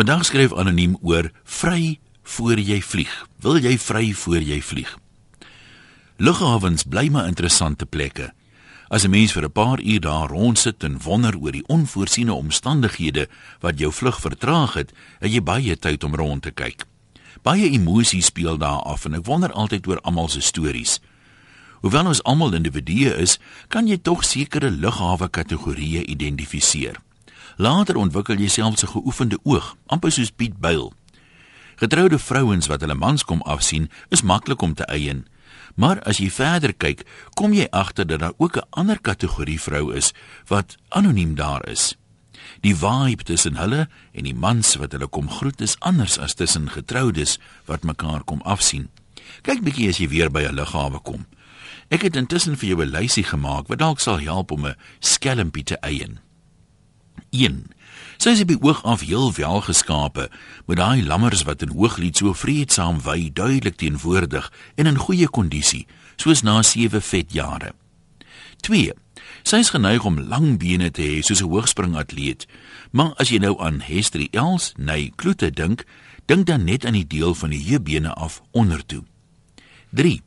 [0.00, 3.10] Vandag skryf anoniem oor vry voor jy vlieg.
[3.44, 4.94] Wil jy vry voor jy vlieg?
[6.16, 8.30] Lughawens bly maar interessante plekke.
[8.88, 13.28] As 'n mens vir 'n paar uur daar rondsit en wonder oor die onvoorsiene omstandighede
[13.60, 16.86] wat jou vlug vertraag het, het jy baie tyd om rond te kyk.
[17.42, 21.00] Baie emosies speel daar af en ek wonder altyd oor almal se stories.
[21.80, 23.38] Hoewel ons almal individue is,
[23.68, 26.96] kan jy tog sekere lughawe kategorieë identifiseer.
[27.56, 30.92] Later ontwikkel jy selfs 'n geoefende oog, amper soos Piet Byl.
[31.76, 35.26] Getroude vrouens wat hulle mans kom afsien, is maklik om te eien.
[35.74, 39.94] Maar as jy verder kyk, kom jy agter dat daar ook 'n ander kategorie vrou
[39.94, 40.12] is
[40.46, 41.96] wat anoniem daar is.
[42.60, 46.70] Die vibe tussen hulle en die mans wat hulle kom groet is anders as tussen
[46.70, 48.88] getroudes wat mekaar kom afsien.
[49.42, 51.26] Kyk bietjie as jy weer by 'n lughawe kom.
[51.88, 55.64] Ek het intussen vir jou 'n lysie gemaak wat dalk sal help om 'n skelmpie
[55.64, 56.20] te eien.
[57.30, 57.64] 1.
[58.20, 60.26] Sy is by oog af heel wel geskape,
[60.68, 65.86] met daai lammers wat in hooglied so vreedsaam wy duidelik teenwoordig en in goeie kondisie,
[66.20, 67.72] soos na 7 vet jare.
[68.66, 68.92] 2.
[69.42, 72.46] Sy is geneig om lang bene te hê soos 'n hoogspringatleet,
[72.92, 75.84] maar as jy nou aan Hestrie Els, nee, Kloete dink,
[76.26, 79.04] dink dan net aan die deel van die heubene af ondertoe.
[79.90, 80.20] 3.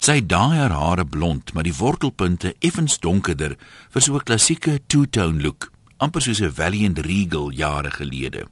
[0.00, 3.56] Sy daai haar hare blond, maar die wortelpunte effens donkerder
[3.90, 8.46] vir so 'n klassieke two-tone look amper soos 'n Valiant Regal jare gelede.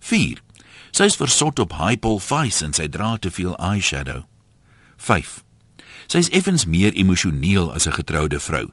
[0.00, 0.42] 4.
[0.90, 4.24] Sy is versot op Hypol Face en sy dra te veel eyeshadow.
[4.96, 5.44] 5.
[6.06, 8.70] Sy is effens meer emosioneel as 'n getroude vrou.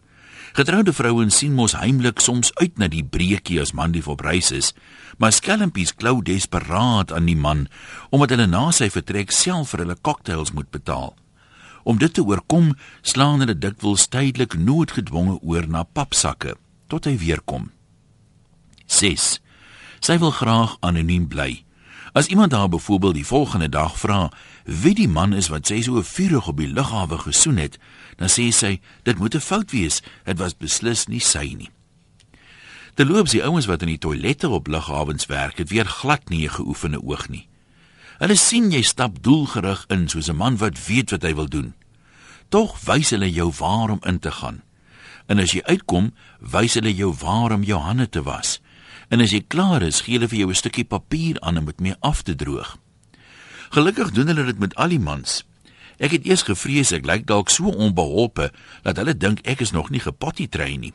[0.53, 4.51] Getroude vrouens sien mos heimlik soms uit na die breekie as man lief op reis
[4.51, 4.73] is,
[5.17, 7.67] maar skelmpies klou desperaat aan die man
[8.09, 11.15] omdat hulle na sy vertrek self vir hulle cocktails moet betaal.
[11.83, 16.55] Om dit te oorkom, slaan hulle dikwels tydelik noodgedwonge oor na papsakke
[16.87, 17.69] tot hy weer kom.
[18.99, 19.39] 6.
[20.03, 21.63] Sy wil graag anoniem bly.
[22.13, 24.29] As iemand haar byvoorbeeld die volgende dag vra
[24.63, 27.77] wie die man is wat sy so vurig op die lughawe gesoen het,
[28.19, 30.01] dan sê sy dit moet 'n fout wees.
[30.25, 31.71] Dit was beslis nie sy nie.
[32.93, 36.49] Terloops, die ouens wat in die toilette op lughawens werk, het weer glad nie 'n
[36.49, 37.47] geoefende oog nie.
[38.19, 41.73] Hulle sien jy stap doelgerig in soos 'n man wat weet wat hy wil doen.
[42.49, 44.61] Tog wys hulle jou waar om in te gaan.
[45.25, 48.59] En as jy uitkom, wys hulle jou waar om jou hande te was.
[49.09, 51.79] En as jy klaar is, gee hulle vir jou 'n stukkie papier aan om dit
[51.79, 52.77] mee af te droog.
[53.69, 55.45] Gelukkig doen hulle dit met al die mans.
[55.97, 58.51] Ek het eers gevrees ek lyk dalk so onbeholpe
[58.83, 60.93] dat hulle dink ek is nog nie gepotty train nie.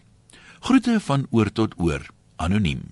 [0.60, 2.90] Groete van oor tot oor, anoniem.